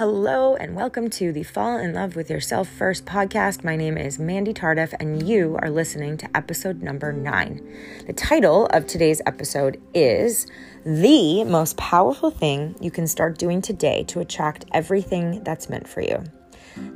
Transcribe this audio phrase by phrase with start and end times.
[0.00, 3.62] Hello, and welcome to the Fall in Love with Yourself First podcast.
[3.62, 7.60] My name is Mandy Tardif, and you are listening to episode number nine.
[8.06, 10.46] The title of today's episode is
[10.86, 16.00] The Most Powerful Thing You Can Start Doing Today to Attract Everything That's Meant for
[16.00, 16.24] You.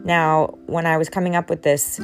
[0.03, 2.01] Now, when I was coming up with this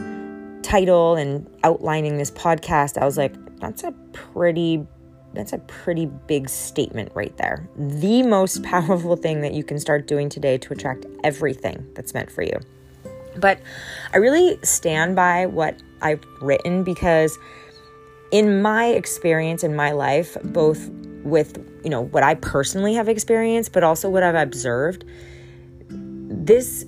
[0.61, 4.87] title and outlining this podcast, I was like, that's a pretty
[5.33, 7.69] that's a pretty big statement right there.
[7.77, 12.31] The most powerful thing that you can start doing today to attract everything that's meant
[12.31, 12.59] for you.
[13.37, 13.61] But
[14.13, 17.39] I really stand by what I've written because
[18.33, 20.89] in my experience in my life, both
[21.23, 25.05] with, you know, what I personally have experienced, but also what I've observed,
[25.89, 26.85] this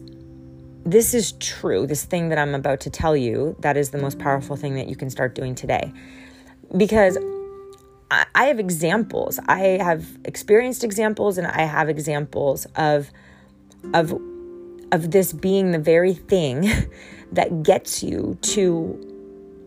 [0.84, 1.86] this is true.
[1.86, 4.88] This thing that I'm about to tell you, that is the most powerful thing that
[4.88, 5.92] you can start doing today.
[6.76, 7.16] Because
[8.34, 9.38] I have examples.
[9.46, 13.10] I have experienced examples and I have examples of
[13.94, 14.12] of
[14.92, 16.68] of this being the very thing
[17.32, 19.08] that gets you to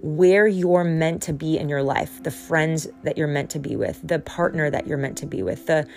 [0.02, 3.75] where you're meant to be in your life, the friends that you're meant to be
[3.75, 5.88] with, the partner that you're meant to be with, the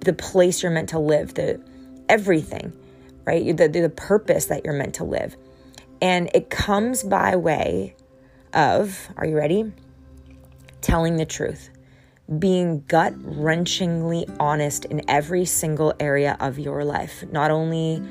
[0.00, 1.60] the place you're meant to live, the
[2.08, 2.72] everything,
[3.24, 3.56] right?
[3.56, 5.36] The the purpose that you're meant to live.
[6.02, 7.94] And it comes by way
[8.54, 9.70] of, are you ready?
[10.80, 11.68] Telling the truth
[12.38, 18.02] being gut wrenchingly honest in every single area of your life, not only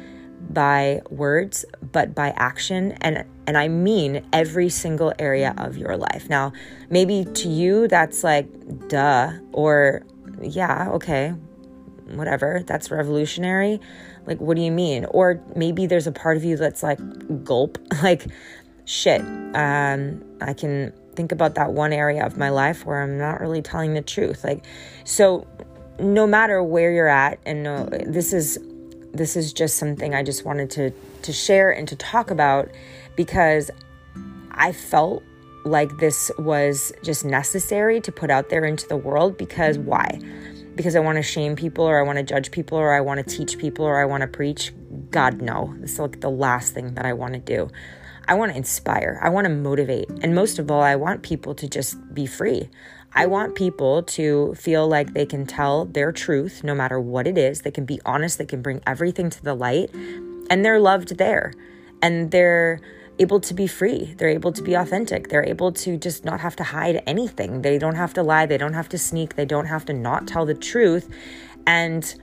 [0.49, 6.29] by words but by action and and I mean every single area of your life.
[6.29, 6.53] Now,
[6.89, 8.47] maybe to you that's like
[8.87, 10.03] duh or
[10.41, 11.33] yeah, okay.
[12.11, 12.63] Whatever.
[12.65, 13.79] That's revolutionary.
[14.25, 15.05] Like what do you mean?
[15.05, 16.99] Or maybe there's a part of you that's like
[17.43, 18.27] gulp, like
[18.85, 19.21] shit.
[19.21, 23.61] Um I can think about that one area of my life where I'm not really
[23.61, 24.43] telling the truth.
[24.43, 24.65] Like,
[25.03, 25.47] so
[25.99, 28.57] no matter where you're at, and no, this is
[29.11, 30.91] this is just something I just wanted to
[31.23, 32.69] to share and to talk about
[33.15, 33.71] because
[34.51, 35.23] I felt
[35.65, 40.19] like this was just necessary to put out there into the world because why?
[40.75, 43.25] Because I want to shame people or I want to judge people or I want
[43.25, 44.71] to teach people or I want to preach.
[45.11, 45.73] God, no.
[45.79, 47.69] This is like the last thing that I want to do.
[48.29, 51.55] I want to inspire, I want to motivate, and most of all, I want people
[51.55, 52.69] to just be free.
[53.15, 57.39] I want people to feel like they can tell their truth no matter what it
[57.39, 57.61] is.
[57.61, 61.53] They can be honest, they can bring everything to the light, and they're loved there.
[62.03, 62.79] And they're
[63.17, 64.13] able to be free.
[64.19, 65.29] They're able to be authentic.
[65.29, 67.63] They're able to just not have to hide anything.
[67.63, 68.45] They don't have to lie.
[68.45, 69.35] They don't have to sneak.
[69.35, 71.09] They don't have to not tell the truth.
[71.65, 72.15] And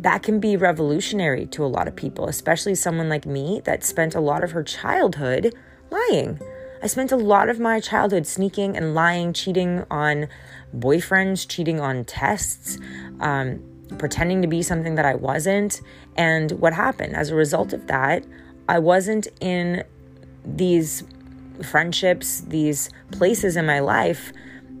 [0.00, 4.14] that can be revolutionary to a lot of people, especially someone like me that spent
[4.14, 5.54] a lot of her childhood
[5.90, 6.40] lying.
[6.82, 10.28] I spent a lot of my childhood sneaking and lying, cheating on
[10.74, 12.78] boyfriends, cheating on tests,
[13.20, 13.62] um,
[13.98, 15.82] pretending to be something that I wasn't.
[16.16, 17.14] And what happened?
[17.14, 18.24] As a result of that,
[18.70, 19.84] I wasn't in
[20.46, 21.04] these
[21.62, 24.32] friendships, these places in my life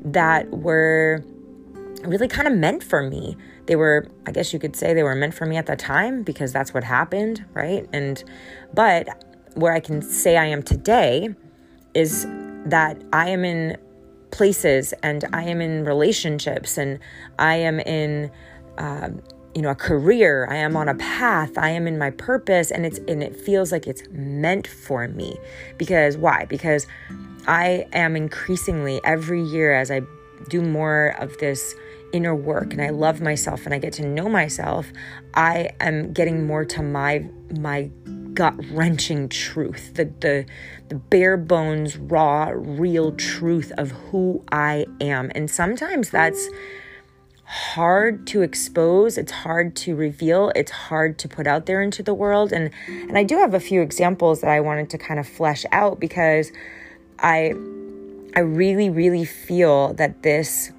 [0.02, 1.22] that were
[2.04, 3.36] really kind of meant for me.
[3.66, 6.22] They were, I guess you could say, they were meant for me at the time
[6.22, 7.88] because that's what happened, right?
[7.92, 8.22] And,
[8.74, 11.28] but where I can say I am today
[11.94, 12.26] is
[12.66, 13.76] that I am in
[14.30, 16.98] places and I am in relationships and
[17.38, 18.30] I am in,
[18.78, 19.10] uh,
[19.54, 20.46] you know, a career.
[20.48, 21.58] I am on a path.
[21.58, 25.36] I am in my purpose, and it's and it feels like it's meant for me.
[25.76, 26.44] Because why?
[26.44, 26.86] Because
[27.46, 30.02] I am increasingly every year as I
[30.48, 31.74] do more of this
[32.12, 34.92] inner work and I love myself and I get to know myself,
[35.34, 37.24] I am getting more to my
[37.58, 37.90] my
[38.34, 40.46] gut wrenching truth, the the
[40.88, 45.30] the bare bones, raw, real truth of who I am.
[45.34, 46.48] And sometimes that's
[47.44, 52.14] hard to expose, it's hard to reveal, it's hard to put out there into the
[52.14, 52.52] world.
[52.52, 55.64] And and I do have a few examples that I wanted to kind of flesh
[55.72, 56.52] out because
[57.18, 57.54] I
[58.36, 60.70] I really, really feel that this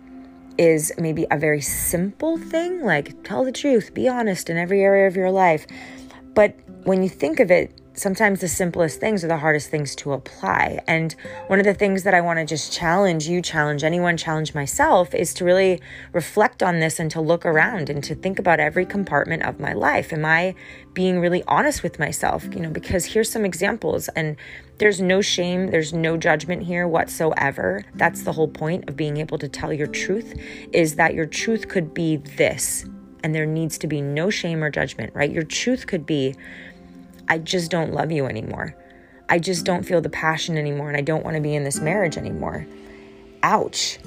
[0.57, 5.07] is maybe a very simple thing, like tell the truth, be honest in every area
[5.07, 5.65] of your life.
[6.33, 10.13] But when you think of it, sometimes the simplest things are the hardest things to
[10.13, 10.79] apply.
[10.87, 11.13] And
[11.47, 15.13] one of the things that I want to just challenge you, challenge anyone, challenge myself
[15.13, 15.81] is to really
[16.13, 19.73] reflect on this and to look around and to think about every compartment of my
[19.73, 20.13] life.
[20.13, 20.55] Am I
[20.93, 22.45] being really honest with myself?
[22.53, 24.37] You know, because here's some examples and
[24.77, 27.83] there's no shame, there's no judgment here whatsoever.
[27.95, 30.39] That's the whole point of being able to tell your truth
[30.73, 32.85] is that your truth could be this
[33.23, 35.31] and there needs to be no shame or judgment, right?
[35.31, 36.35] Your truth could be
[37.27, 38.75] I just don't love you anymore.
[39.29, 41.79] I just don't feel the passion anymore and I don't want to be in this
[41.79, 42.65] marriage anymore.
[43.43, 43.99] Ouch.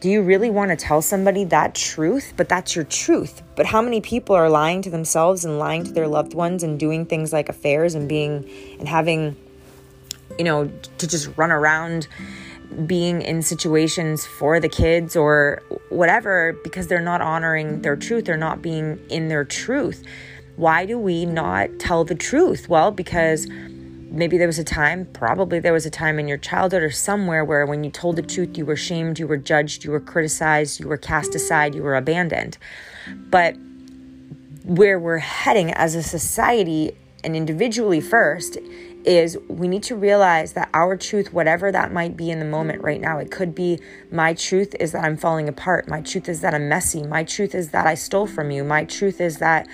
[0.00, 2.34] Do you really want to tell somebody that truth?
[2.36, 3.42] But that's your truth.
[3.56, 6.78] But how many people are lying to themselves and lying to their loved ones and
[6.78, 8.48] doing things like affairs and being
[8.78, 9.34] and having,
[10.38, 12.06] you know, to just run around
[12.86, 18.36] being in situations for the kids or whatever because they're not honoring their truth, they're
[18.36, 20.04] not being in their truth.
[20.56, 22.68] Why do we not tell the truth?
[22.68, 26.82] Well, because maybe there was a time, probably there was a time in your childhood
[26.82, 29.90] or somewhere where when you told the truth, you were shamed, you were judged, you
[29.90, 32.56] were criticized, you were cast aside, you were abandoned.
[33.30, 33.56] But
[34.64, 38.56] where we're heading as a society and individually first
[39.04, 42.82] is we need to realize that our truth, whatever that might be in the moment
[42.82, 43.78] right now, it could be
[44.10, 45.86] my truth is that I'm falling apart.
[45.86, 47.02] My truth is that I'm messy.
[47.04, 48.64] My truth is that I stole from you.
[48.64, 49.68] My truth is that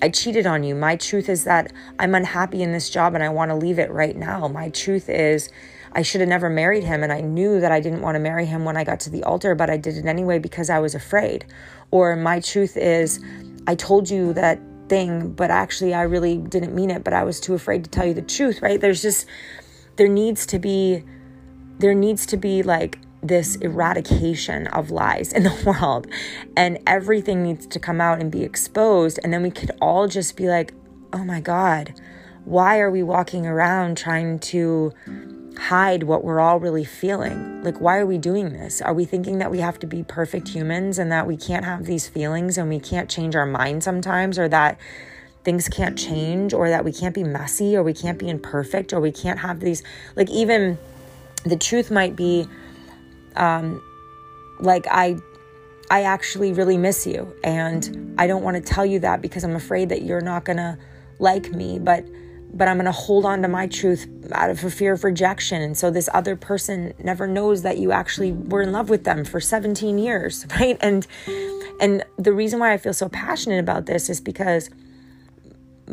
[0.00, 0.74] I cheated on you.
[0.74, 3.90] My truth is that I'm unhappy in this job and I want to leave it
[3.90, 4.46] right now.
[4.46, 5.48] My truth is
[5.92, 8.46] I should have never married him and I knew that I didn't want to marry
[8.46, 10.94] him when I got to the altar, but I did it anyway because I was
[10.94, 11.46] afraid.
[11.90, 13.20] Or my truth is
[13.66, 17.40] I told you that thing, but actually I really didn't mean it, but I was
[17.40, 18.80] too afraid to tell you the truth, right?
[18.80, 19.26] There's just
[19.96, 21.02] there needs to be
[21.78, 26.06] there needs to be like this eradication of lies in the world.
[26.56, 29.18] And everything needs to come out and be exposed.
[29.22, 30.72] And then we could all just be like
[31.12, 31.94] oh my god
[32.44, 34.90] why are we walking around trying to
[35.58, 37.62] hide what we're all really feeling?
[37.62, 38.80] Like why are we doing this?
[38.80, 41.84] Are we thinking that we have to be perfect humans and that we can't have
[41.84, 44.78] these feelings and we can't change our mind sometimes or that
[45.44, 49.00] things can't change or that we can't be messy or we can't be imperfect or
[49.00, 49.82] we can't have these
[50.16, 50.78] like even
[51.44, 52.46] the truth might be
[53.38, 53.82] um,
[54.60, 55.16] like I
[55.90, 57.34] I actually really miss you.
[57.42, 60.58] And I don't want to tell you that because I'm afraid that you're not going
[60.58, 60.78] to
[61.18, 62.04] like me but
[62.50, 65.60] but I'm going to hold on to my truth out of fear of rejection.
[65.60, 69.22] And so this other person never knows that you actually were in love with them
[69.26, 70.76] for 17 years right?
[70.80, 71.06] And
[71.80, 74.70] and the reason why I feel so passionate about this is because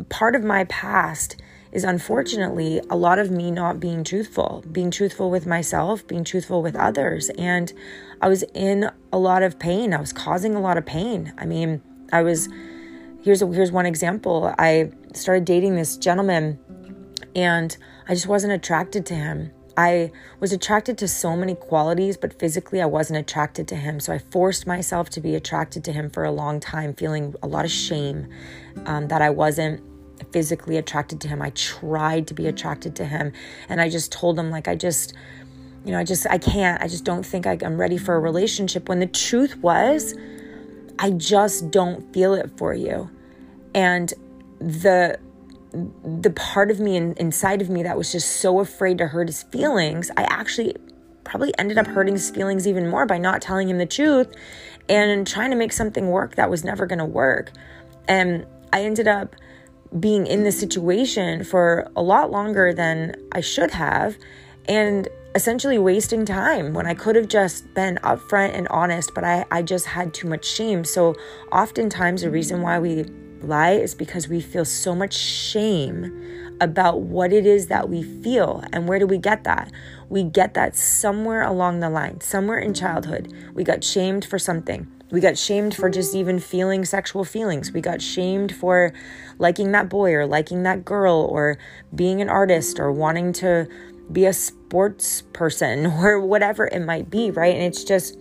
[0.08, 1.36] part of my past
[1.72, 6.62] is unfortunately a lot of me not being truthful, being truthful with myself, being truthful
[6.62, 7.30] with others.
[7.30, 7.72] And
[8.20, 9.92] I was in a lot of pain.
[9.92, 11.32] I was causing a lot of pain.
[11.38, 11.82] I mean,
[12.12, 12.48] I was
[13.22, 14.54] here's a, here's one example.
[14.58, 16.58] I started dating this gentleman
[17.34, 17.76] and
[18.08, 19.52] I just wasn't attracted to him.
[19.76, 20.10] I
[20.40, 24.00] was attracted to so many qualities, but physically I wasn't attracted to him.
[24.00, 27.46] So I forced myself to be attracted to him for a long time, feeling a
[27.46, 28.28] lot of shame
[28.86, 29.82] um, that I wasn't
[30.36, 31.40] physically attracted to him.
[31.40, 33.32] I tried to be attracted to him.
[33.70, 35.14] And I just told him, like, I just,
[35.82, 38.86] you know, I just, I can't, I just don't think I'm ready for a relationship.
[38.86, 40.14] When the truth was,
[40.98, 43.08] I just don't feel it for you.
[43.74, 44.12] And
[44.58, 45.18] the,
[45.72, 49.28] the part of me in, inside of me that was just so afraid to hurt
[49.28, 50.76] his feelings, I actually
[51.24, 54.34] probably ended up hurting his feelings even more by not telling him the truth
[54.86, 57.52] and trying to make something work that was never going to work.
[58.06, 59.34] And I ended up
[59.98, 64.16] being in this situation for a lot longer than I should have
[64.68, 69.44] and essentially wasting time when I could have just been upfront and honest, but I,
[69.50, 70.84] I just had too much shame.
[70.84, 71.14] So,
[71.52, 73.04] oftentimes, the reason why we
[73.42, 78.64] lie is because we feel so much shame about what it is that we feel.
[78.72, 79.70] And where do we get that?
[80.08, 83.32] We get that somewhere along the line, somewhere in childhood.
[83.52, 84.90] We got shamed for something.
[85.10, 87.72] We got shamed for just even feeling sexual feelings.
[87.72, 88.92] We got shamed for
[89.38, 91.58] liking that boy or liking that girl or
[91.94, 93.68] being an artist or wanting to
[94.10, 97.54] be a sports person or whatever it might be, right?
[97.54, 98.18] And it's just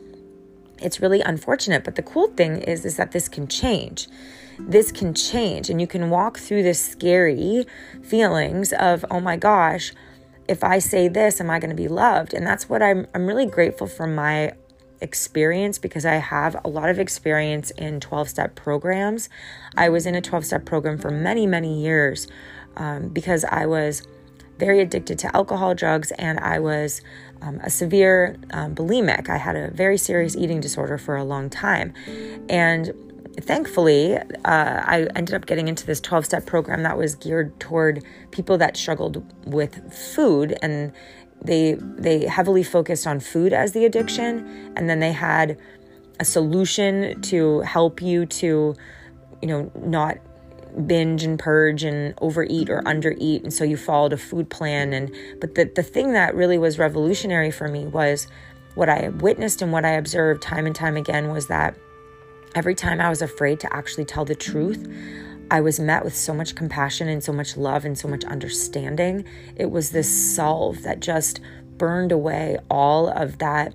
[0.82, 4.08] it's really unfortunate, but the cool thing is is that this can change.
[4.60, 7.66] This can change and you can walk through this scary
[8.04, 9.94] feelings of, "Oh my gosh,
[10.48, 13.26] if I say this, am I going to be loved?" And that's what I'm I'm
[13.26, 14.54] really grateful for my
[15.02, 19.30] experience because I have a lot of experience in 12 step programs.
[19.76, 22.28] I was in a 12 step program for many, many years
[22.78, 24.04] um, because I was
[24.58, 27.02] very addicted to alcohol, drugs, and I was
[27.42, 29.30] um, a severe um, bulimic.
[29.30, 31.94] I had a very serious eating disorder for a long time.
[32.50, 32.94] And
[33.40, 38.04] thankfully, uh, I ended up getting into this 12 step program that was geared toward
[38.32, 40.94] people that struggled with food and
[41.44, 45.58] they they heavily focused on food as the addiction and then they had
[46.20, 48.76] a solution to help you to
[49.42, 50.18] you know not
[50.88, 54.94] binge and purge and overeat or undereat and so you followed a food plan.
[54.94, 58.28] And but the, the thing that really was revolutionary for me was
[58.76, 61.76] what i witnessed and what i observed time and time again was that
[62.54, 64.86] every time i was afraid to actually tell the truth
[65.52, 69.26] I was met with so much compassion and so much love and so much understanding.
[69.56, 71.40] It was this solve that just
[71.78, 73.74] burned away all of that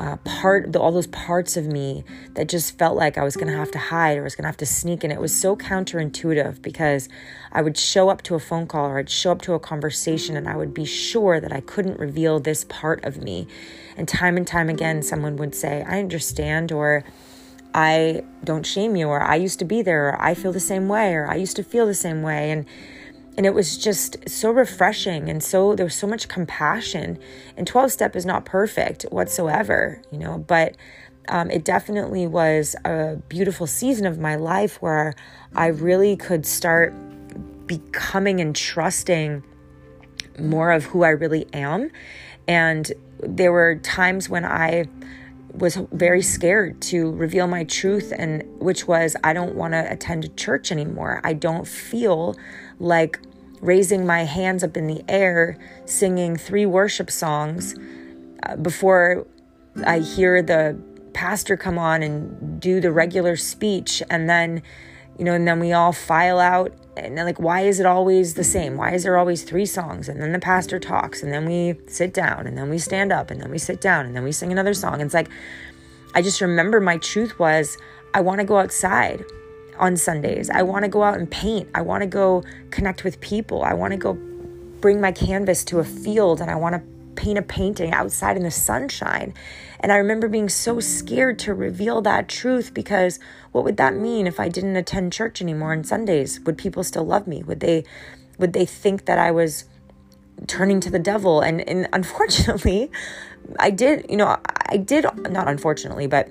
[0.00, 3.58] uh, part, all those parts of me that just felt like I was going to
[3.58, 5.04] have to hide or I was going to have to sneak.
[5.04, 7.10] And it was so counterintuitive because
[7.52, 10.38] I would show up to a phone call or I'd show up to a conversation
[10.38, 13.46] and I would be sure that I couldn't reveal this part of me.
[13.94, 17.04] And time and time again, someone would say, I understand, or
[17.74, 20.88] I don't shame you, or I used to be there, or I feel the same
[20.88, 22.50] way, or I used to feel the same way.
[22.50, 22.66] And
[23.36, 27.18] and it was just so refreshing and so there was so much compassion
[27.56, 30.76] and 12 step is not perfect whatsoever you know but
[31.28, 35.14] um, it definitely was a beautiful season of my life where
[35.54, 36.92] i really could start
[37.66, 39.42] becoming and trusting
[40.38, 41.90] more of who i really am
[42.46, 44.84] and there were times when i
[45.54, 50.36] was very scared to reveal my truth and which was I don't want to attend
[50.36, 51.20] church anymore.
[51.24, 52.36] I don't feel
[52.78, 53.20] like
[53.60, 57.74] raising my hands up in the air singing three worship songs
[58.42, 59.26] uh, before
[59.84, 60.80] I hear the
[61.12, 64.62] pastor come on and do the regular speech and then
[65.18, 66.72] you know and then we all file out
[67.04, 68.76] and like why is it always the same?
[68.76, 70.08] Why is there always three songs?
[70.08, 73.30] And then the pastor talks and then we sit down and then we stand up
[73.30, 74.94] and then we sit down and then we sing another song.
[74.94, 75.28] And it's like
[76.14, 77.78] i just remember my truth was
[78.14, 79.24] i want to go outside
[79.78, 80.50] on sundays.
[80.50, 81.68] I want to go out and paint.
[81.74, 83.62] I want to go connect with people.
[83.62, 84.12] I want to go
[84.80, 86.82] bring my canvas to a field and i want to
[87.20, 89.34] paint a painting outside in the sunshine.
[89.80, 93.18] And I remember being so scared to reveal that truth because
[93.52, 96.38] what would that mean if I didn't attend church anymore on Sundays?
[96.40, 97.42] Would people still love me?
[97.42, 97.84] Would they
[98.38, 99.64] would they think that I was
[100.46, 101.40] turning to the devil?
[101.40, 102.90] And and unfortunately,
[103.58, 104.36] I did, you know,
[104.68, 106.28] I did not unfortunately, but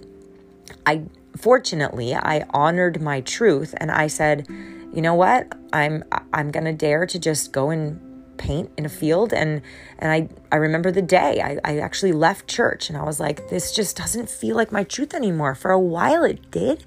[0.85, 1.03] I
[1.35, 4.47] fortunately I honored my truth and I said,
[4.93, 5.53] you know what?
[5.73, 6.03] I'm
[6.33, 7.99] I'm going to dare to just go and
[8.39, 9.61] paint in a field and
[9.99, 13.49] and I I remember the day I, I actually left church and I was like
[13.49, 15.53] this just doesn't feel like my truth anymore.
[15.53, 16.83] For a while it did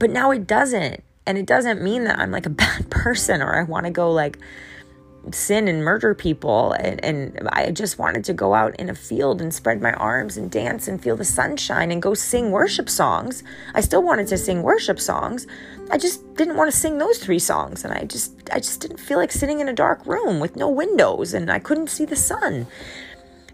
[0.00, 3.54] but now it doesn't and it doesn't mean that I'm like a bad person or
[3.54, 4.38] I want to go like
[5.32, 9.40] sin and murder people and, and I just wanted to go out in a field
[9.40, 13.42] and spread my arms and dance and feel the sunshine and go sing worship songs.
[13.74, 15.46] I still wanted to sing worship songs.
[15.90, 19.00] I just didn't want to sing those three songs and I just I just didn't
[19.00, 22.16] feel like sitting in a dark room with no windows and I couldn't see the
[22.16, 22.66] sun.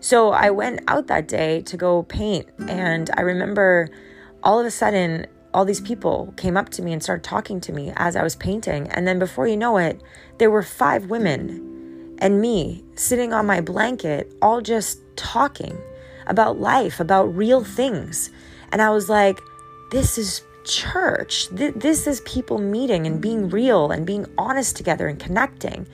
[0.00, 3.90] So I went out that day to go paint and I remember
[4.42, 7.72] all of a sudden all these people came up to me and started talking to
[7.72, 8.88] me as I was painting.
[8.88, 10.00] And then before you know it,
[10.38, 15.76] there were five women and me sitting on my blanket, all just talking
[16.26, 18.30] about life, about real things.
[18.72, 19.40] And I was like,
[19.90, 21.48] this is church.
[21.48, 25.88] This is people meeting and being real and being honest together and connecting.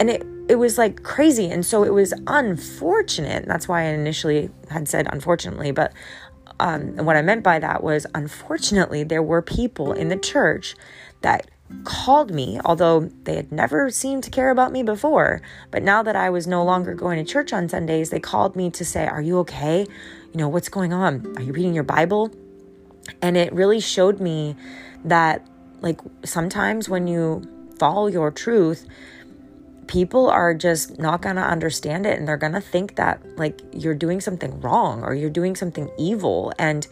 [0.00, 1.50] And it, it was like crazy.
[1.50, 3.46] And so it was unfortunate.
[3.46, 5.92] That's why I initially had said unfortunately, but
[6.60, 10.74] um, and what I meant by that was, unfortunately, there were people in the church
[11.22, 11.50] that
[11.82, 15.40] called me, although they had never seemed to care about me before.
[15.70, 18.70] But now that I was no longer going to church on Sundays, they called me
[18.70, 19.80] to say, Are you okay?
[19.80, 21.36] You know, what's going on?
[21.36, 22.30] Are you reading your Bible?
[23.20, 24.56] And it really showed me
[25.04, 25.46] that,
[25.80, 27.42] like, sometimes when you
[27.78, 28.86] follow your truth,
[29.86, 33.60] people are just not going to understand it and they're going to think that like
[33.72, 36.86] you're doing something wrong or you're doing something evil and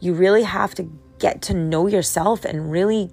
[0.00, 3.10] you really have to get to know yourself and really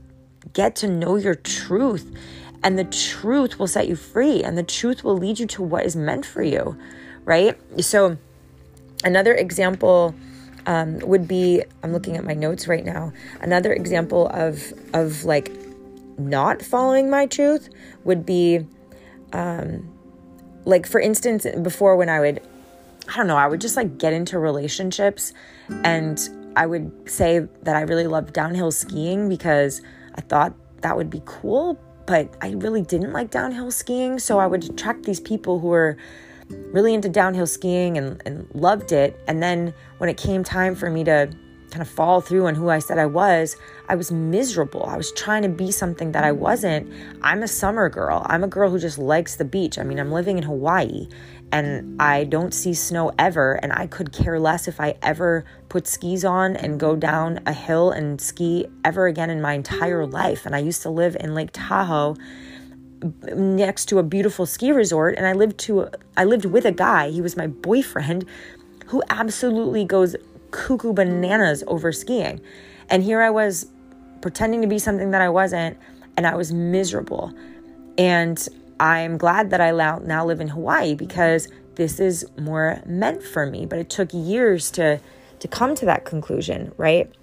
[0.53, 2.15] get to know your truth
[2.63, 5.85] and the truth will set you free and the truth will lead you to what
[5.85, 6.77] is meant for you
[7.25, 7.57] right?
[7.83, 8.17] So
[9.03, 10.15] another example
[10.65, 15.51] um, would be i'm looking at my notes right now another example of of like
[16.17, 17.69] not following my truth
[18.03, 18.65] would be
[19.33, 19.89] um,
[20.65, 22.41] like for instance, before when I would,
[23.07, 25.33] I don't know, I would just like get into relationships
[25.83, 26.19] and
[26.55, 29.81] I would say that I really loved downhill skiing because
[30.15, 34.19] I thought that would be cool, but I really didn't like downhill skiing.
[34.19, 35.97] So I would attract these people who were
[36.49, 39.19] really into downhill skiing and, and loved it.
[39.27, 41.29] And then when it came time for me to
[41.71, 43.55] kind of fall through on who I said I was,
[43.89, 44.85] I was miserable.
[44.85, 46.91] I was trying to be something that I wasn't.
[47.21, 48.25] I'm a summer girl.
[48.25, 49.77] I'm a girl who just likes the beach.
[49.77, 51.07] I mean, I'm living in Hawaii
[51.51, 55.87] and I don't see snow ever, and I could care less if I ever put
[55.87, 60.45] skis on and go down a hill and ski ever again in my entire life.
[60.45, 62.15] And I used to live in Lake Tahoe
[63.33, 67.09] next to a beautiful ski resort and I lived to I lived with a guy,
[67.09, 68.25] he was my boyfriend
[68.87, 70.15] who absolutely goes
[70.57, 72.41] cuckoo bananas over skiing.
[72.89, 73.67] And here I was
[74.21, 75.77] pretending to be something that I wasn't,
[76.17, 77.31] and I was miserable.
[77.97, 78.45] And
[78.79, 83.67] I'm glad that I now live in Hawaii because this is more meant for me.
[83.67, 84.99] But it took years to
[85.39, 87.13] to come to that conclusion, right?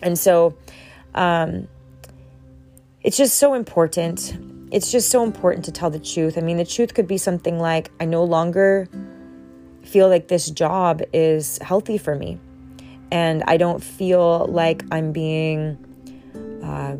[0.00, 0.56] And so
[1.14, 1.66] um
[3.02, 4.36] it's just so important.
[4.70, 6.38] It's just so important to tell the truth.
[6.38, 8.88] I mean, the truth could be something like I no longer
[9.82, 12.38] feel like this job is healthy for me.
[13.12, 15.78] And I don't feel like I'm being
[16.62, 16.96] uh,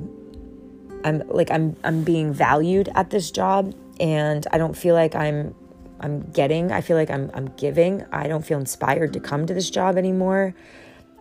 [1.05, 5.55] I'm like I'm I'm being valued at this job and I don't feel like I'm
[6.01, 6.73] I'm getting.
[6.73, 8.05] I feel like I'm I'm giving.
[8.13, 10.55] I don't feel inspired to come to this job anymore.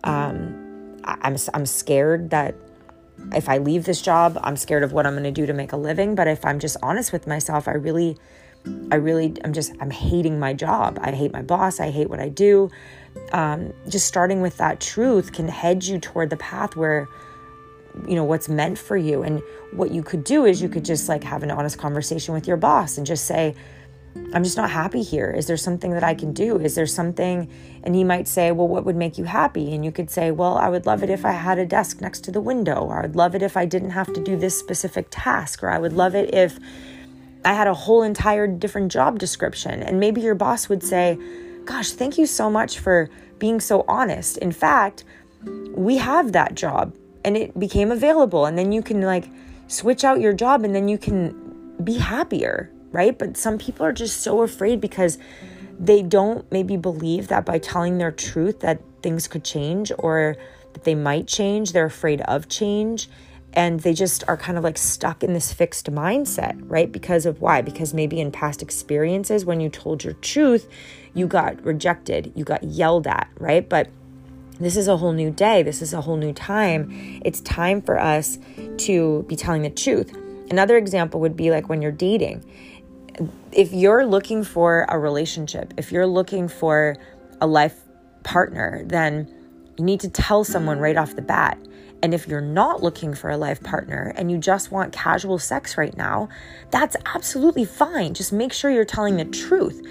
[0.04, 2.54] Um, I, I'm I'm scared that
[3.34, 5.72] if I leave this job, I'm scared of what I'm going to do to make
[5.72, 6.14] a living.
[6.14, 8.16] But if I'm just honest with myself, I really,
[8.90, 10.98] I really, I'm just, I'm hating my job.
[11.00, 11.80] I hate my boss.
[11.80, 12.70] I hate what I do.
[13.32, 17.08] Um, just starting with that truth can head you toward the path where
[18.06, 21.08] you know what's meant for you and what you could do is you could just
[21.08, 23.54] like have an honest conversation with your boss and just say
[24.32, 27.50] i'm just not happy here is there something that i can do is there something
[27.82, 30.56] and he might say well what would make you happy and you could say well
[30.56, 33.16] i would love it if i had a desk next to the window or i'd
[33.16, 36.14] love it if i didn't have to do this specific task or i would love
[36.14, 36.58] it if
[37.44, 39.82] i had a whole entire different job description.
[39.82, 41.18] And maybe your boss would say
[41.64, 44.38] gosh thank you so much for being so honest.
[44.38, 45.04] In fact
[45.72, 46.94] we have that job
[47.24, 48.46] and it became available.
[48.46, 49.28] And then you can like
[49.68, 53.16] switch out your job and then you can be happier right?
[53.16, 55.18] But some people are just so afraid because
[55.78, 60.36] they don't maybe believe that by telling their truth that things could change or
[60.72, 61.72] that they might change.
[61.72, 63.08] They're afraid of change
[63.52, 67.40] and they just are kind of like stuck in this fixed mindset right because of
[67.40, 70.68] why because maybe in past experiences when you told your truth
[71.14, 73.88] you got rejected you got yelled at right but
[74.60, 75.62] this is a whole new day.
[75.62, 77.20] This is a whole new time.
[77.24, 78.38] It's time for us
[78.78, 80.14] to be telling the truth.
[80.50, 82.44] Another example would be like when you're dating.
[83.52, 86.96] If you're looking for a relationship, if you're looking for
[87.40, 87.80] a life
[88.22, 89.34] partner, then
[89.78, 91.58] you need to tell someone right off the bat.
[92.02, 95.76] And if you're not looking for a life partner and you just want casual sex
[95.76, 96.28] right now,
[96.70, 98.14] that's absolutely fine.
[98.14, 99.86] Just make sure you're telling the truth.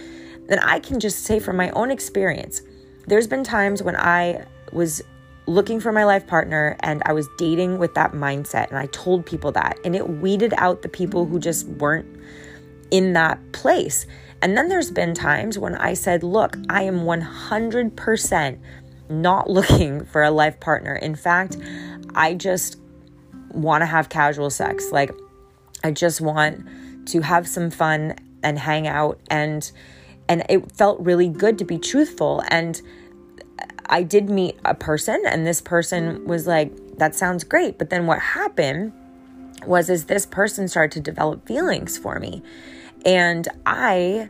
[0.48, 2.62] Then I can just say from my own experience,
[3.08, 5.02] there's been times when I was
[5.46, 9.26] looking for my life partner and I was dating with that mindset and I told
[9.26, 12.08] people that and it weeded out the people who just weren't
[12.92, 14.06] in that place.
[14.42, 18.60] And then there's been times when I said, "Look, I am 100%
[19.10, 20.96] not looking for a life partner.
[20.96, 21.58] In fact,
[22.16, 22.78] I just
[23.52, 24.92] want to have casual sex.
[24.92, 25.12] Like
[25.84, 26.68] I just want
[27.08, 29.70] to have some fun and hang out and
[30.28, 32.82] and it felt really good to be truthful and
[33.90, 37.80] I did meet a person, and this person was like, that sounds great.
[37.80, 38.94] But then what happened
[39.66, 42.44] was is this person started to develop feelings for me.
[43.04, 44.30] And I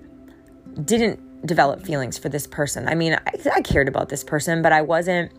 [0.84, 2.88] didn't develop feelings for this person.
[2.88, 5.32] I mean, I, I cared about this person, but I wasn't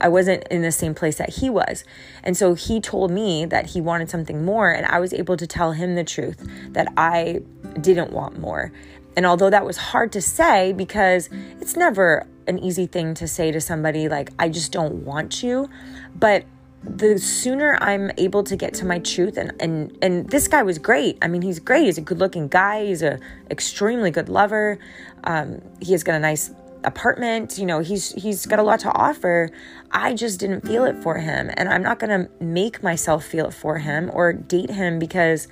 [0.00, 1.84] I wasn't in the same place that he was.
[2.24, 5.46] And so he told me that he wanted something more, and I was able to
[5.46, 7.40] tell him the truth that I
[7.80, 8.72] didn't want more.
[9.16, 11.28] And although that was hard to say because
[11.60, 15.68] it's never an easy thing to say to somebody like I just don't want you,
[16.16, 16.44] but
[16.84, 20.78] the sooner I'm able to get to my truth and and and this guy was
[20.78, 21.16] great.
[21.22, 21.84] I mean, he's great.
[21.84, 22.86] He's a good-looking guy.
[22.86, 24.78] He's a extremely good lover.
[25.24, 26.50] Um, he has got a nice
[26.84, 27.58] apartment.
[27.58, 29.50] You know, he's he's got a lot to offer.
[29.92, 33.54] I just didn't feel it for him, and I'm not gonna make myself feel it
[33.54, 35.48] for him or date him because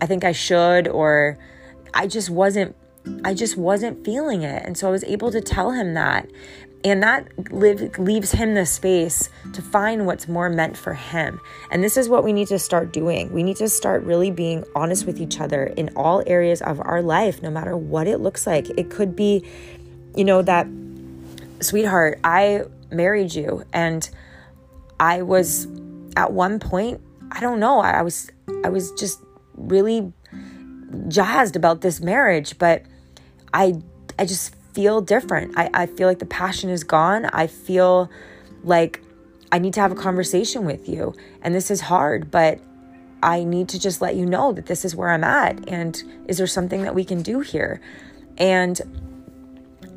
[0.00, 1.38] I think I should or
[1.92, 2.74] I just wasn't
[3.24, 4.64] I just wasn't feeling it.
[4.64, 6.30] And so I was able to tell him that.
[6.84, 11.40] And that live, leaves him the space to find what's more meant for him.
[11.70, 13.32] And this is what we need to start doing.
[13.32, 17.00] We need to start really being honest with each other in all areas of our
[17.00, 18.68] life, no matter what it looks like.
[18.78, 19.48] It could be,
[20.14, 20.66] you know, that,
[21.60, 23.64] sweetheart, I married you.
[23.72, 24.08] And
[25.00, 25.66] I was
[26.16, 27.00] at one point,
[27.32, 28.30] I don't know, I was,
[28.62, 29.20] I was just
[29.56, 30.12] really
[31.08, 32.82] jazzed about this marriage, but
[33.52, 33.80] I
[34.18, 35.56] I just feel different.
[35.56, 37.26] I, I feel like the passion is gone.
[37.26, 38.10] I feel
[38.62, 39.00] like
[39.52, 41.14] I need to have a conversation with you.
[41.42, 42.60] And this is hard, but
[43.22, 45.68] I need to just let you know that this is where I'm at.
[45.68, 47.80] And is there something that we can do here?
[48.36, 48.80] And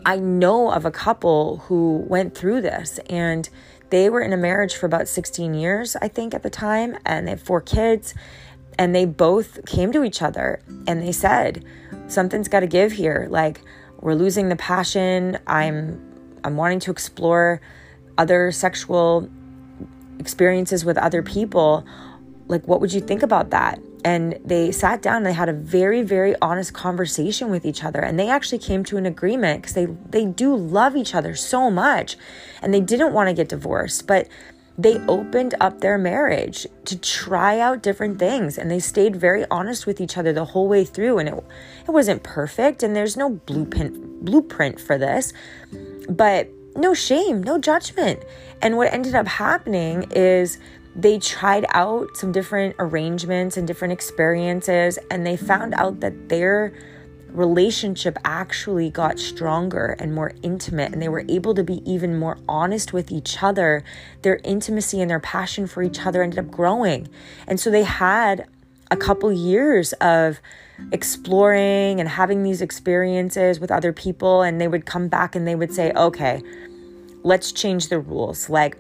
[0.06, 3.50] I know of a couple who went through this and
[3.90, 7.26] they were in a marriage for about 16 years, I think, at the time, and
[7.26, 8.14] they have four kids.
[8.78, 11.66] And they both came to each other and they said,
[12.08, 13.28] something's got to give here.
[13.30, 13.62] Like
[14.00, 15.40] we're losing the passion.
[15.48, 16.02] I'm
[16.44, 17.62] I'm wanting to explore
[18.18, 19.30] other sexual
[20.20, 21.86] experiences with other people.
[22.48, 23.80] Like what would you think about that?
[24.08, 28.00] and they sat down and they had a very very honest conversation with each other
[28.00, 31.70] and they actually came to an agreement because they they do love each other so
[31.70, 32.16] much
[32.62, 34.28] and they didn't want to get divorced but
[34.78, 39.88] they opened up their marriage to try out different things and they stayed very honest
[39.88, 41.44] with each other the whole way through and it
[41.88, 45.34] it wasn't perfect and there's no blueprint blueprint for this
[46.10, 48.24] but no shame no judgment.
[48.62, 50.60] And what ended up happening is
[50.96, 56.74] they tried out some different arrangements and different experiences, and they found out that their
[57.30, 62.38] relationship actually got stronger and more intimate, and they were able to be even more
[62.48, 63.84] honest with each other.
[64.22, 67.08] Their intimacy and their passion for each other ended up growing.
[67.48, 68.48] And so they had
[68.90, 70.40] a couple years of
[70.92, 75.56] exploring and having these experiences with other people, and they would come back and they
[75.56, 76.42] would say, okay,
[77.24, 78.50] let's change the rules.
[78.50, 78.78] Like,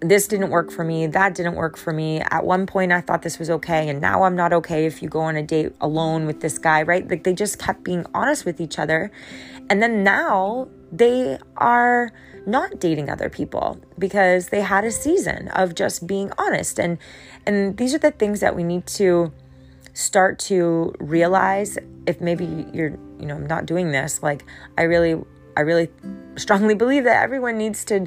[0.00, 2.20] this didn't work for me, that didn't work for me.
[2.20, 5.08] At one point, I thought this was okay, and now I'm not okay if you
[5.08, 7.08] go on a date alone with this guy, right?
[7.08, 9.10] Like they just kept being honest with each other.
[9.68, 12.10] And then now they are
[12.46, 16.78] not dating other people because they had a season of just being honest.
[16.78, 16.98] And
[17.46, 19.32] and these are the things that we need to
[19.94, 24.22] start to realize if maybe you're, you know, not doing this.
[24.22, 24.44] Like
[24.78, 25.20] I really
[25.56, 25.88] I really
[26.36, 28.06] strongly believe that everyone needs to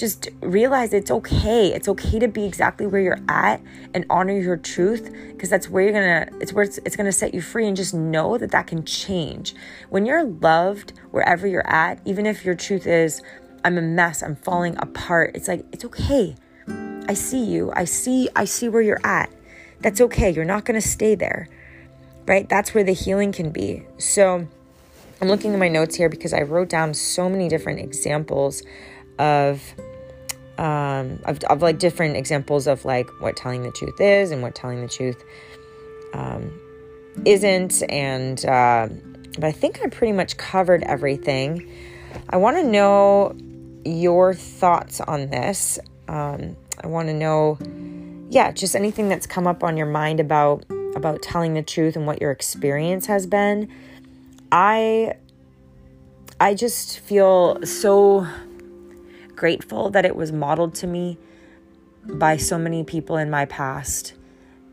[0.00, 1.74] just realize it's okay.
[1.74, 3.60] It's okay to be exactly where you're at
[3.92, 7.04] and honor your truth because that's where you're going to it's where it's, it's going
[7.04, 9.54] to set you free and just know that that can change.
[9.90, 13.22] When you're loved wherever you're at, even if your truth is
[13.62, 15.32] I'm a mess, I'm falling apart.
[15.34, 16.34] It's like it's okay.
[17.06, 17.70] I see you.
[17.76, 19.30] I see I see where you're at.
[19.80, 20.30] That's okay.
[20.30, 21.46] You're not going to stay there.
[22.26, 22.48] Right?
[22.48, 23.84] That's where the healing can be.
[23.98, 24.48] So
[25.20, 28.62] I'm looking at my notes here because I wrote down so many different examples
[29.18, 29.74] of
[30.60, 34.54] um, of, of like different examples of like what telling the truth is and what
[34.54, 35.24] telling the truth
[36.12, 36.52] um,
[37.24, 37.82] isn't.
[37.88, 38.88] And uh,
[39.36, 41.72] but I think I pretty much covered everything.
[42.28, 43.34] I want to know
[43.86, 45.78] your thoughts on this.
[46.08, 47.58] Um, I want to know,
[48.28, 52.06] yeah, just anything that's come up on your mind about about telling the truth and
[52.06, 53.72] what your experience has been.
[54.52, 55.14] I
[56.38, 58.26] I just feel so
[59.40, 61.16] grateful that it was modeled to me
[62.04, 64.12] by so many people in my past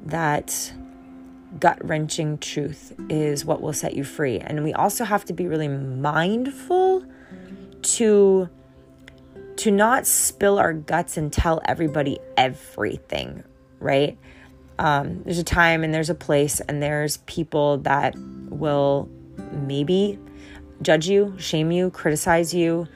[0.01, 0.73] that
[1.57, 4.39] gut wrenching truth is what will set you free.
[4.39, 7.05] And we also have to be really mindful
[7.81, 8.49] to
[9.55, 13.45] to not spill our guts and tell everybody everything,
[13.79, 14.17] right?
[14.77, 19.09] Um, there's a time and there's a place and there's people that will
[19.53, 20.19] maybe
[20.81, 22.87] judge you, shame you, criticize you,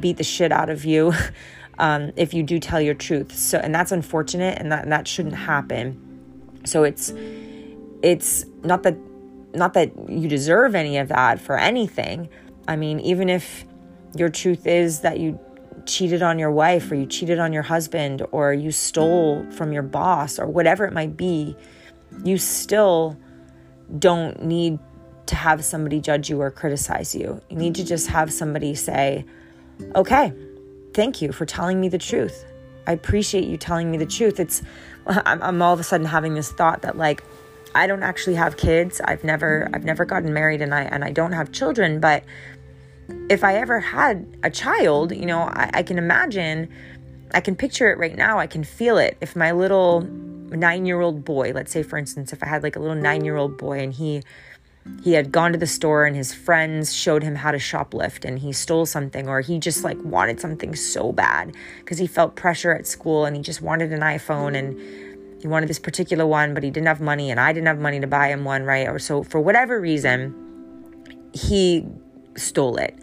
[0.00, 1.12] beat the shit out of you
[1.78, 3.36] um, if you do tell your truth.
[3.36, 6.60] So, and that's unfortunate, and that and that shouldn't happen.
[6.64, 7.12] So it's
[8.02, 8.96] it's not that
[9.54, 12.28] not that you deserve any of that for anything.
[12.66, 13.64] I mean, even if
[14.16, 15.38] your truth is that you
[15.86, 19.82] cheated on your wife or you cheated on your husband or you stole from your
[19.82, 21.56] boss or whatever it might be,
[22.24, 23.16] you still
[23.98, 24.78] don't need
[25.28, 27.40] to have somebody judge you or criticize you.
[27.48, 29.24] You need to just have somebody say,
[29.94, 30.32] okay,
[30.94, 32.44] thank you for telling me the truth.
[32.86, 34.40] I appreciate you telling me the truth.
[34.40, 34.62] It's,
[35.06, 37.22] I'm, I'm all of a sudden having this thought that like,
[37.74, 39.00] I don't actually have kids.
[39.04, 42.24] I've never, I've never gotten married and I, and I don't have children, but
[43.30, 46.68] if I ever had a child, you know, I, I can imagine,
[47.32, 48.38] I can picture it right now.
[48.38, 49.16] I can feel it.
[49.20, 52.76] If my little nine year old boy, let's say, for instance, if I had like
[52.76, 54.22] a little nine year old boy and he
[55.02, 58.38] he had gone to the store and his friends showed him how to shoplift and
[58.40, 62.74] he stole something or he just like wanted something so bad because he felt pressure
[62.74, 66.62] at school and he just wanted an iPhone and he wanted this particular one but
[66.62, 68.88] he didn't have money and I didn't have money to buy him one right?
[68.88, 70.34] Or so for whatever reason
[71.32, 71.86] he
[72.36, 72.98] stole it.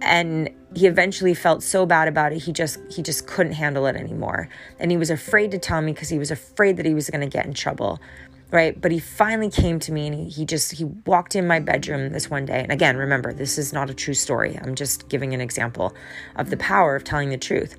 [0.00, 3.96] And he eventually felt so bad about it he just he just couldn't handle it
[3.96, 4.48] anymore.
[4.78, 7.22] And he was afraid to tell me because he was afraid that he was going
[7.22, 8.00] to get in trouble
[8.54, 8.80] right?
[8.80, 12.30] But he finally came to me and he, just he walked in my bedroom this
[12.30, 12.60] one day.
[12.60, 14.56] And again, remember, this is not a true story.
[14.62, 15.92] I'm just giving an example
[16.36, 17.76] of the power of telling the truth.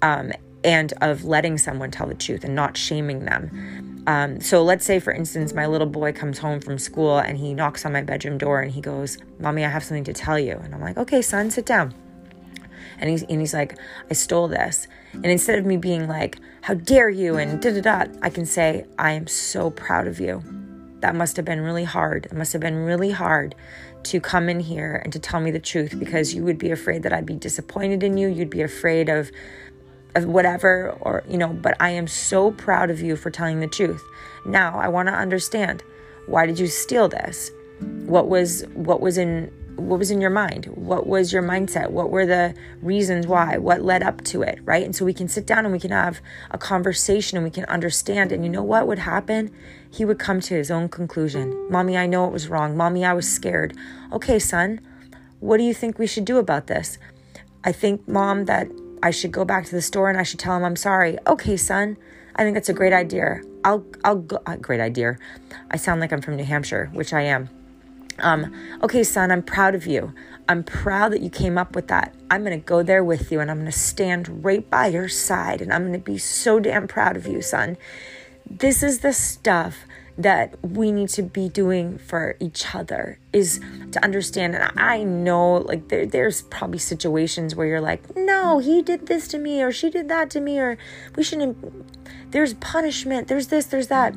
[0.00, 0.32] Um,
[0.64, 4.02] and of letting someone tell the truth and not shaming them.
[4.08, 7.54] Um, so let's say, for instance, my little boy comes home from school and he
[7.54, 10.54] knocks on my bedroom door and he goes, Mommy, I have something to tell you.
[10.56, 11.94] And I'm like, Okay, son, sit down.
[12.98, 13.78] And he's, and he's like,
[14.10, 14.88] I stole this.
[15.12, 18.44] And instead of me being like, how dare you, and da da da, I can
[18.44, 20.42] say, I am so proud of you.
[21.00, 22.26] That must have been really hard.
[22.26, 23.54] It must have been really hard
[24.04, 27.02] to come in here and to tell me the truth because you would be afraid
[27.04, 28.28] that I'd be disappointed in you.
[28.28, 29.30] You'd be afraid of
[30.16, 34.02] whatever or you know but i am so proud of you for telling the truth
[34.44, 35.82] now i want to understand
[36.26, 37.50] why did you steal this
[38.06, 42.10] what was what was in what was in your mind what was your mindset what
[42.10, 45.46] were the reasons why what led up to it right and so we can sit
[45.46, 48.86] down and we can have a conversation and we can understand and you know what
[48.86, 49.50] would happen
[49.90, 53.12] he would come to his own conclusion mommy i know it was wrong mommy i
[53.12, 53.76] was scared
[54.12, 54.80] okay son
[55.40, 56.98] what do you think we should do about this
[57.64, 58.68] i think mom that
[59.02, 61.18] I should go back to the store and I should tell him I'm sorry.
[61.26, 61.96] Okay, son.
[62.36, 63.40] I think that's a great idea.
[63.64, 65.18] I'll I'll go uh, great idea.
[65.70, 67.57] I sound like I'm from New Hampshire, which I am.
[68.20, 70.12] Um, okay, son, I'm proud of you.
[70.48, 72.14] I'm proud that you came up with that.
[72.30, 75.08] I'm going to go there with you and I'm going to stand right by your
[75.08, 77.76] side and I'm going to be so damn proud of you, son.
[78.48, 79.84] This is the stuff
[80.18, 83.60] that we need to be doing for each other is
[83.92, 88.82] to understand and i know like there, there's probably situations where you're like no he
[88.82, 90.76] did this to me or she did that to me or
[91.14, 91.56] we shouldn't
[92.32, 94.12] there's punishment there's this there's that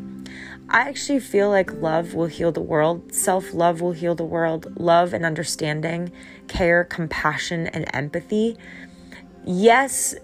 [0.71, 5.13] i actually feel like love will heal the world self-love will heal the world love
[5.13, 6.11] and understanding
[6.47, 8.57] care compassion and empathy
[9.45, 10.15] yes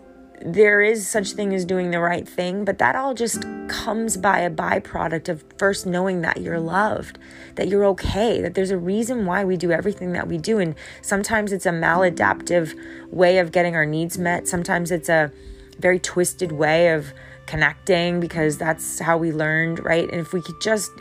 [0.41, 4.39] there is such thing as doing the right thing, but that all just comes by
[4.39, 7.17] a byproduct of first knowing that you're loved,
[7.55, 10.59] that you're okay, that there's a reason why we do everything that we do.
[10.59, 12.77] And sometimes it's a maladaptive
[13.11, 14.47] way of getting our needs met.
[14.47, 15.31] Sometimes it's a
[15.79, 17.13] very twisted way of
[17.47, 20.09] connecting because that's how we learned, right?
[20.09, 20.91] And if we could just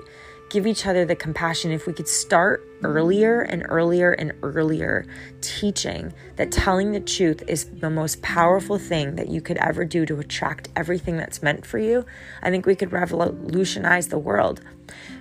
[0.48, 5.06] give each other the compassion if we could start earlier and earlier and earlier
[5.40, 10.04] teaching that telling the truth is the most powerful thing that you could ever do
[10.06, 12.04] to attract everything that's meant for you,
[12.42, 14.60] I think we could revolutionize the world.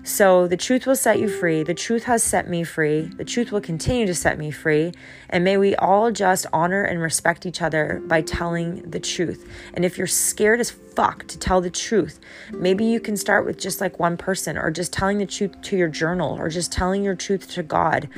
[0.03, 1.63] So, the truth will set you free.
[1.63, 3.09] The truth has set me free.
[3.17, 4.91] The truth will continue to set me free.
[5.29, 9.49] And may we all just honor and respect each other by telling the truth.
[9.73, 12.19] And if you're scared as fuck to tell the truth,
[12.51, 15.77] maybe you can start with just like one person or just telling the truth to
[15.77, 17.15] your journal or just telling your
[17.47, 18.09] to God.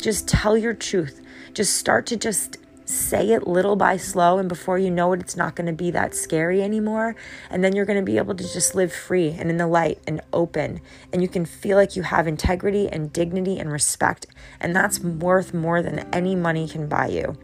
[0.00, 1.20] Just tell your truth.
[1.52, 5.36] Just start to just say it little by slow and before you know it it's
[5.36, 7.16] not going to be that scary anymore
[7.48, 9.98] and then you're going to be able to just live free and in the light
[10.06, 10.80] and open
[11.12, 14.26] and you can feel like you have integrity and dignity and respect
[14.60, 17.34] and that's worth more than any money can buy you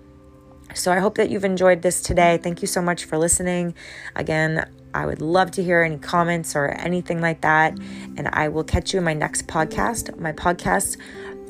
[0.74, 3.74] so i hope that you've enjoyed this today thank you so much for listening
[4.14, 7.78] again I would love to hear any comments or anything like that.
[8.16, 10.18] And I will catch you in my next podcast.
[10.18, 10.96] My podcasts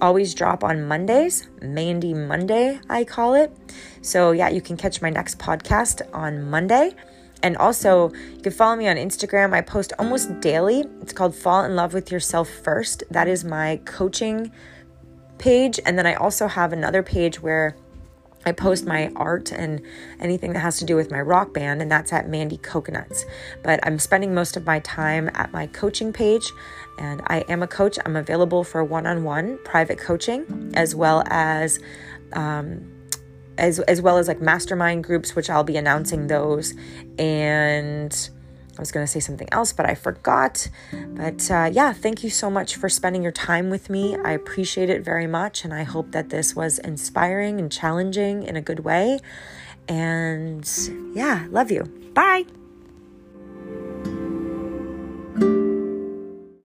[0.00, 3.56] always drop on Mondays, Mandy Monday, I call it.
[4.02, 6.94] So, yeah, you can catch my next podcast on Monday.
[7.42, 9.54] And also, you can follow me on Instagram.
[9.54, 10.84] I post almost daily.
[11.00, 13.02] It's called Fall in Love with Yourself First.
[13.10, 14.52] That is my coaching
[15.38, 15.80] page.
[15.86, 17.76] And then I also have another page where
[18.46, 19.82] I post my art and
[20.18, 23.24] anything that has to do with my rock band, and that's at Mandy Coconuts.
[23.62, 26.50] But I'm spending most of my time at my coaching page,
[26.98, 27.98] and I am a coach.
[28.04, 31.78] I'm available for one on one private coaching as well as.
[32.32, 32.92] Um,
[33.58, 36.72] as, as well as like mastermind groups, which I'll be announcing those,
[37.18, 38.30] and
[38.76, 40.68] I was going to say something else, but I forgot.
[40.92, 44.16] But uh, yeah, thank you so much for spending your time with me.
[44.16, 45.64] I appreciate it very much.
[45.64, 49.20] And I hope that this was inspiring and challenging in a good way.
[49.88, 50.68] And
[51.14, 51.84] yeah, love you.
[52.14, 52.46] Bye.